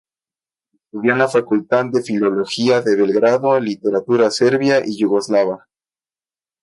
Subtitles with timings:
[0.73, 5.67] Estudió en la Facultad de Filología de Belgrado Literatura Serbia y Yugoslava.